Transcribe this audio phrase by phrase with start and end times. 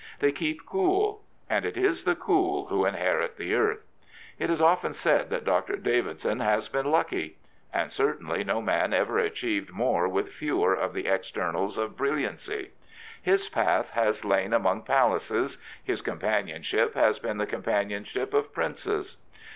[0.17, 1.21] They keep cool.
[1.47, 3.85] And it is the cool who inherit the earth.
[4.39, 5.75] It is often said that Dr.
[5.75, 7.37] Davidson has been" lucky.
[7.71, 12.71] And certainly no man ever achieved more with fewer of the externals of brilliancy.
[13.21, 19.17] His path has lain among palaces; his companionship has been the companionship of princes..